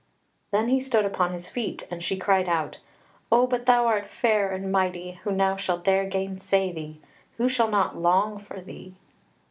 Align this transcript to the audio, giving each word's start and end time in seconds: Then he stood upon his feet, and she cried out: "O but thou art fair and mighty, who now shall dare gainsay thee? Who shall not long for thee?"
Then 0.49 0.69
he 0.69 0.79
stood 0.79 1.05
upon 1.05 1.31
his 1.31 1.47
feet, 1.47 1.85
and 1.91 2.03
she 2.03 2.17
cried 2.17 2.49
out: 2.49 2.79
"O 3.31 3.45
but 3.45 3.67
thou 3.67 3.85
art 3.85 4.07
fair 4.07 4.49
and 4.51 4.71
mighty, 4.71 5.19
who 5.23 5.31
now 5.31 5.57
shall 5.57 5.77
dare 5.77 6.05
gainsay 6.05 6.71
thee? 6.71 6.99
Who 7.37 7.47
shall 7.47 7.69
not 7.69 7.95
long 7.95 8.39
for 8.39 8.61
thee?" 8.61 8.95